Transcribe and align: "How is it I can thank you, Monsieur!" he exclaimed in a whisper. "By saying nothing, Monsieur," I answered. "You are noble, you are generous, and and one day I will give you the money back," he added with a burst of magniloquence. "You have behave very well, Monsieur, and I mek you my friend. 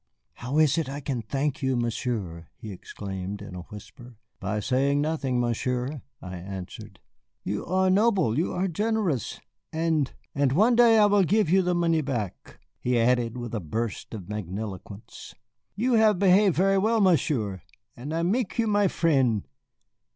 "How 0.33 0.57
is 0.57 0.79
it 0.79 0.89
I 0.89 0.99
can 0.99 1.21
thank 1.21 1.61
you, 1.61 1.75
Monsieur!" 1.75 2.47
he 2.55 2.71
exclaimed 2.71 3.39
in 3.39 3.53
a 3.53 3.61
whisper. 3.61 4.17
"By 4.39 4.59
saying 4.59 4.99
nothing, 4.99 5.39
Monsieur," 5.39 6.01
I 6.23 6.37
answered. 6.37 6.99
"You 7.43 7.67
are 7.67 7.87
noble, 7.91 8.35
you 8.35 8.51
are 8.51 8.67
generous, 8.67 9.39
and 9.71 10.11
and 10.33 10.53
one 10.53 10.75
day 10.75 10.97
I 10.97 11.05
will 11.05 11.21
give 11.21 11.51
you 11.51 11.61
the 11.61 11.75
money 11.75 12.01
back," 12.01 12.57
he 12.79 12.97
added 12.99 13.37
with 13.37 13.53
a 13.53 13.59
burst 13.59 14.15
of 14.15 14.27
magniloquence. 14.27 15.35
"You 15.75 15.93
have 15.93 16.17
behave 16.17 16.55
very 16.55 16.79
well, 16.79 16.99
Monsieur, 16.99 17.61
and 17.95 18.11
I 18.11 18.23
mek 18.23 18.57
you 18.57 18.65
my 18.65 18.87
friend. 18.87 19.45